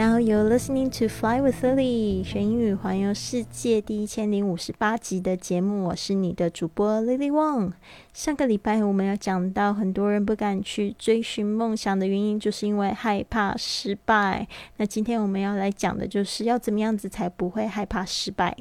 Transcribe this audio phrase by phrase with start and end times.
[0.00, 5.84] Now you're listening to Fly with Lily，学英语环游世界第一千零五十八集的节目。
[5.84, 7.72] 我是你的主播 Lily Wong。
[8.14, 14.48] 上个礼拜我们要讲到，很多人不敢去追寻梦想的原因，就是因为害怕失败。
[14.78, 18.56] 那今天我们要来讲的就是要怎么样子才不会害怕失败。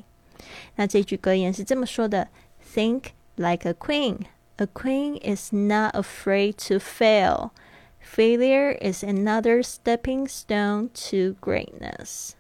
[0.76, 2.28] 那这句格言是这么说的
[2.76, 3.04] ：Think
[3.38, 4.18] like a queen.
[4.58, 7.52] A queen is not afraid to fail.
[8.01, 12.33] Failure is another stepping stone to greatness。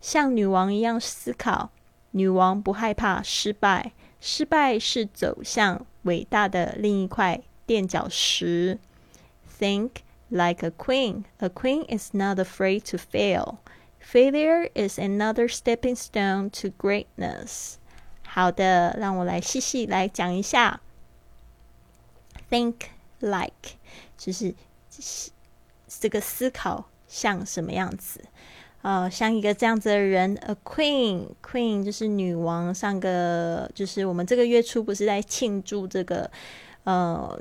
[0.00, 1.70] 像女王一样思考，
[2.12, 8.78] 女王不害怕失败，失败是走向伟大的另一块垫脚石。
[9.58, 9.90] Think
[10.28, 11.24] like a queen.
[11.38, 13.56] A queen is not afraid to fail.
[14.00, 17.74] Failure is another stepping stone to greatness。
[18.24, 20.80] 好的，让我来细细来讲一下。
[22.48, 22.74] Think
[23.18, 23.78] like
[24.16, 24.54] 就是。
[25.87, 28.21] 这个思考像什么样子？
[28.81, 32.75] 呃，像一个这样子的人，a queen，queen 就是女王。
[32.75, 36.29] 上个就是我们这个月初不是在庆祝这个
[36.83, 37.39] 呃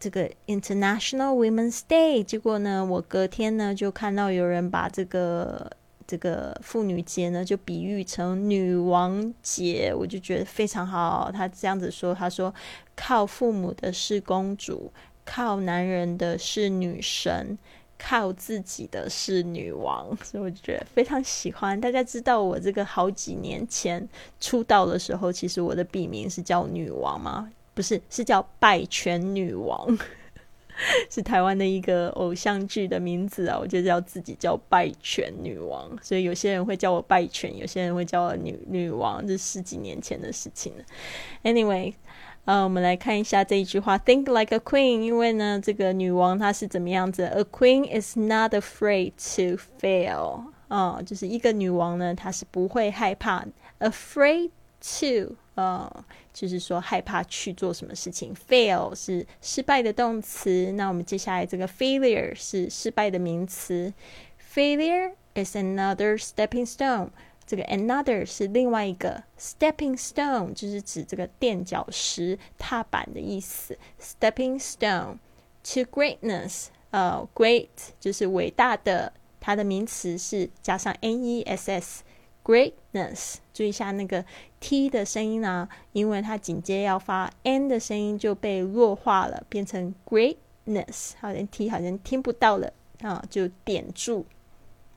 [0.00, 5.70] 这个 International Women's Day，结果呢，我隔天呢就看到有人把这个
[6.06, 11.30] 这个妇女节呢就比喻成女王节，我就觉得非常好。
[11.30, 12.54] 他这样子说，他说
[12.96, 14.90] 靠父母的是公主。
[15.30, 17.58] 靠男人的是女神，
[17.98, 21.78] 靠自己的是女王， 所以我就觉得非常喜欢。
[21.78, 24.08] 大家知道我这个好几年前
[24.40, 27.52] 出道的时候，其实我的笔名是叫女王吗？
[27.74, 29.98] 不是，是叫拜权女王，
[31.10, 33.58] 是台湾的一个偶像剧的名字啊。
[33.60, 40.84] 我就叫自己叫拜权女王，所以有些人会叫我拜权，有些人会叫我女女王，这十几年前的事情了。
[41.44, 41.92] Anyway。
[42.45, 45.01] 啊，我们来看一下这一句话，Think like a queen。
[45.01, 47.23] 因为呢，这个女王她是怎么样子？
[47.23, 50.43] A queen is not afraid to fail。
[50.67, 53.45] 啊，就是一个女王呢，她是不会害怕。
[53.79, 54.49] Afraid
[54.81, 58.33] to，啊，就是说害怕去做什么事情。
[58.49, 60.71] Fail 是失败的动词。
[60.73, 63.93] 那我们接下来这个 failure 是失败的名词。
[64.53, 67.09] Failure is another stepping stone。
[67.48, 73.78] 这个 another 是另外一个 stepping stone，就是指这个垫脚石、踏板的意思。
[73.98, 75.16] stepping stone
[75.64, 83.36] to greatness，呃，great 就是伟大的，它的名词是加上 n e s s，greatness。
[83.54, 84.22] 注意一下那个
[84.60, 91.12] t 的声音呢，因为它紧接要发 n 的声音就被弱化了，变成 greatness。
[91.18, 92.70] 好像 t 好像听不到了
[93.00, 94.26] 啊，就点住，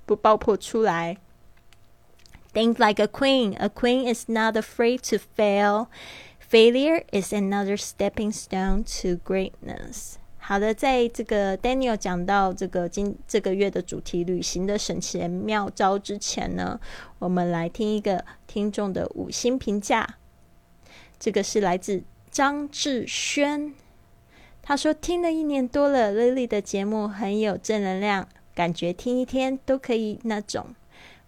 [0.06, 1.16] 不爆破出来。
[2.53, 3.55] Think like a queen.
[3.59, 5.89] A queen is not afraid to fail.
[6.39, 10.15] Failure is another stepping stone to greatness.
[10.39, 16.81] 好的，在这个 Daniel 讲到这个今这个月的主题旅行的省钱妙招之前呢，
[17.19, 20.19] 我们来听一个听众的五星评价。
[21.19, 23.75] 这个是来自张志轩，
[24.63, 30.77] 他说听了一年多了，Lily 的节目很有正能量，感觉听一天都可以那种。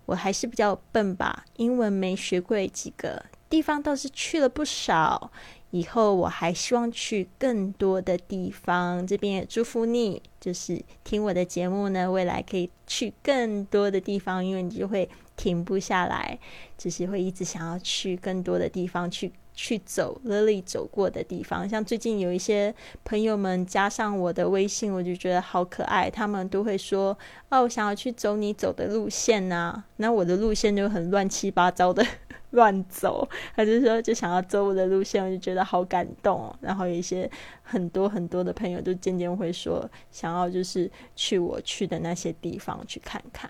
[0.05, 5.31] 我还是比较笨吧，英文没学过几个地方，倒是去了不少。
[5.71, 9.05] 以后我还希望去更多的地方。
[9.07, 16.37] 这边也祝福你，就是听我的节目呢，未来可以去更多的地方，因为你就会停不下来，
[16.77, 19.31] 就是会一直想要去更多的地方去。
[19.53, 26.09] 去走 Lily 走过的地方，像最近有一些朋友们加上我的微信，我就觉得好可爱。
[26.09, 27.17] 他们都会说
[27.49, 32.05] ：“哦，我想要去走你走的路线呐。”那我的路线就很乱七八糟的
[32.51, 36.53] 乱走，他就说就想要走我的路线，我就觉得好感动。
[36.59, 37.29] 然后有一些
[37.61, 43.49] 很多很多的朋友就渐渐会说，想要就是去我去的那些地方去看看。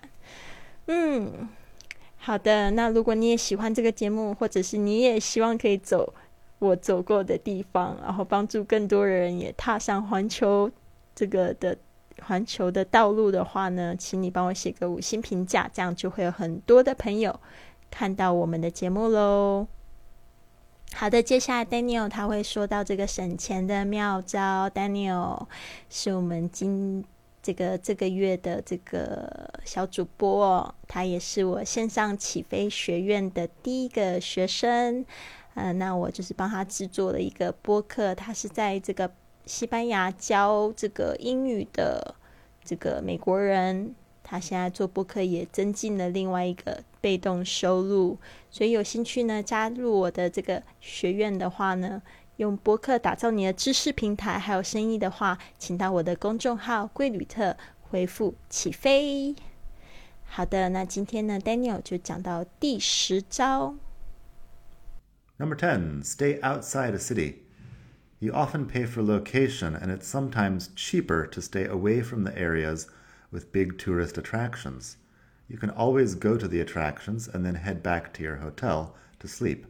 [0.86, 1.48] 嗯。
[2.26, 6.14] 好的，那如果你也喜欢这个节目，或者是你也希望可以走
[6.58, 10.70] 我走过的地方，然后帮助更多人也踏上环球
[11.14, 11.76] 这个的
[12.22, 17.38] 环球的道路的话呢，请你帮我写个五星评价，这样就会有很多的朋友
[17.90, 19.66] 看到我们的节目喽。
[20.94, 25.46] 好的，接下来 Daniel 他会说到这个省钱的妙招，Daniel
[25.90, 27.04] 是我们今。
[27.44, 35.04] 这个这个月的这个小主播，他也是我线上起飞学院的第一个学生。
[35.52, 39.12] 呃，那我就是帮他制作了一个播客，他是在这个
[39.44, 42.14] 西班牙教这个英语的
[42.64, 48.16] 这个美国人，他现在做播客也增进了另外一个被动收入。
[48.50, 52.00] 所以有兴趣呢，加入我的这个学院的话呢。
[52.37, 59.35] 用播客打造你的知识平台，还有生意的话，请到我的公众号“贵旅特”回复“起飞”。
[60.25, 63.75] 好的，那今天呢，Daniel 就讲到第十招。
[65.37, 67.35] Number 10, stay outside a city.
[68.19, 72.87] You often pay for location, and it's sometimes cheaper to stay away from the areas
[73.31, 74.95] with big tourist attractions.
[75.47, 79.27] You can always go to the attractions and then head back to your hotel to
[79.27, 79.65] sleep.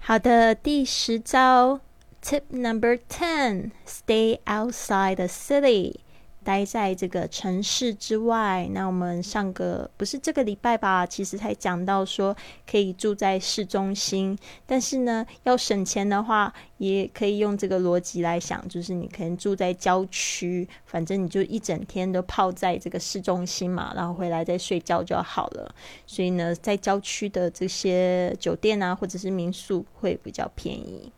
[0.00, 1.80] 好的，第十招，
[2.22, 6.00] Tip number ten：Stay outside the city，
[6.45, 8.69] 待在这个城市之外。
[8.71, 11.05] 那我们上个不是这个礼拜吧？
[11.05, 12.35] 其实才讲到说
[12.69, 14.37] 可以住在市中心，
[14.67, 25.73] 但是呢，要省钱的话，也可以用这个逻辑来想，就是你可能住在郊区，反正你就一整天都泡在这个市中心嘛，然后回来再睡觉就好了。
[26.05, 31.11] 所以呢，在郊区的这些酒店啊，或者是民宿会比较便宜。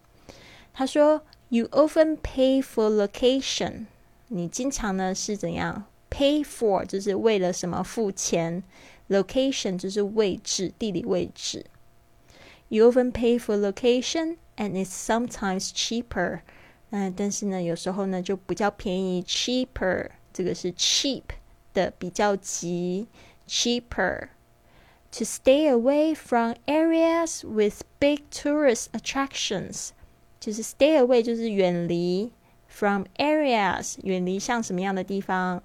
[0.73, 3.87] 他说：“You often pay for location。”
[4.28, 8.62] 你经常呢是怎样 pay for，就是为了什么付钱？
[9.08, 11.66] location 就是位置，地理位置。
[12.68, 16.40] You often pay for location, and it's sometimes cheaper。
[16.90, 20.10] 嗯，但是呢，有时候呢就比较便宜，cheaper。
[20.32, 21.22] 这个是 cheap
[21.74, 23.08] 的比较级，
[23.46, 29.90] cheaper。To stay away from areas with big tourist attractions，
[30.40, 32.32] 就是 stay away 就是远离。
[32.77, 35.63] from areas 远离像什么样的地方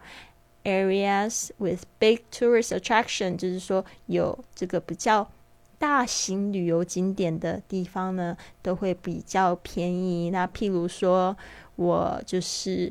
[0.65, 5.31] ？areas with big tourist attraction 就是说有这个比较
[5.79, 10.31] 大型旅游景点的地方呢，都会比较便宜。
[10.31, 11.37] 那譬如说，
[11.77, 12.91] 我就是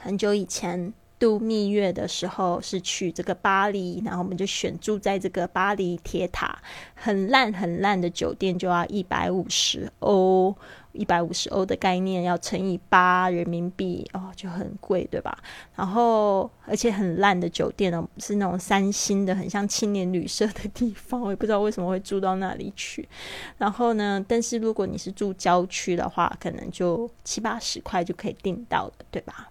[0.00, 0.92] 很久以前。
[1.24, 6.58] 度蜜月的时候是去这个巴黎，然后我们就选住在这个巴黎铁塔，
[6.94, 10.54] 很烂很烂的酒店就要一百五十欧，
[10.92, 15.34] 一百五十欧的概念要乘以八人民币哦，就很贵，对吧？
[15.74, 23.08] 然后而且很烂的酒店呢，是那种三星的，很像青年旅社的地方，我也不知道为什么会住到那里去。
[23.56, 29.48] 然后呢，但是如果你是住郊区的话，可能就七八十块就可以订到的，对吧？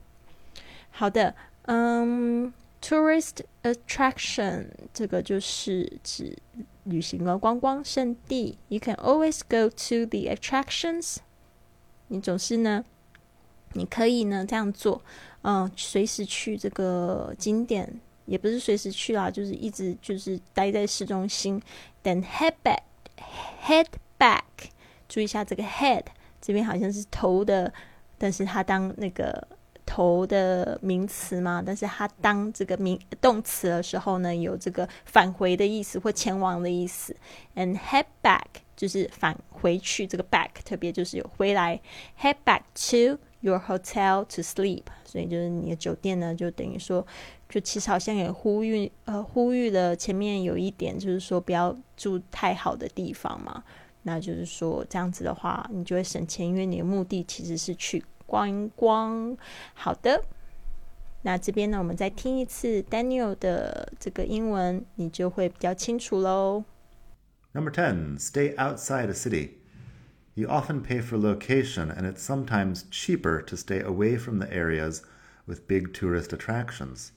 [0.92, 1.34] 好的。
[1.66, 2.52] 嗯
[2.82, 6.38] ，tourist attraction 这个就是指
[6.84, 8.58] 旅行的观光胜地。
[8.68, 11.18] You can always go to the attractions。
[12.10, 12.84] 你总是呢，
[13.74, 15.02] 你可以呢这样做，
[15.44, 21.62] 嗯，随时去这个景点，也不是随时去啦，就是一直就是待在市中心。
[22.04, 23.88] Then head back，head
[24.20, 24.44] back，
[25.08, 26.04] 注意一下这个 head
[26.42, 27.74] 这边好像是头的，
[28.18, 29.48] 但是它当那个。
[29.86, 37.16] 头的名词嘛，但是它当这个名动词的时候呢，有这个返回的意思或前往的意思。
[37.56, 38.46] And head back
[38.76, 41.80] 就是返回去，这个 back 特别就是有回来。
[42.20, 47.06] Head back to your hotel to sleep，所以就是你的酒店呢，就等于说，
[47.50, 53.64] 就其实好像也呼吁呃呼吁了前面有一点，就是说不要住太好的地方嘛。
[54.06, 58.04] 那就是说这样子的话，你就会省钱，因为你的目的其实是去。
[58.33, 59.37] 光一光，
[59.75, 60.25] 好的。
[61.23, 66.65] 那这边呢，我们再听一次 Daniel 的这个英文，你就会比较清楚喽。
[67.53, 69.57] Number ten, stay outside a city.
[70.35, 75.03] You often pay for location, and it's sometimes cheaper to stay away from the areas
[75.47, 77.09] with big tourist attractions.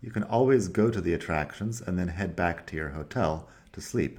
[0.00, 3.80] You can always go to the attractions and then head back to your hotel to
[3.80, 4.18] sleep.